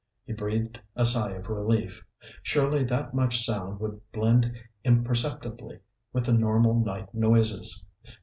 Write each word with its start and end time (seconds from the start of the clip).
He 0.25 0.33
breathed 0.33 0.79
a 0.95 1.05
sigh 1.05 1.33
of 1.33 1.47
relief. 1.47 2.03
Surely 2.41 2.83
that 2.85 3.13
much 3.13 3.39
sound 3.45 3.79
would 3.79 4.01
blend 4.11 4.51
imperceptibly 4.83 5.77
with 6.11 6.25
the 6.25 6.33
normal 6.33 6.73
night 6.83 7.13
noises. 7.13 7.85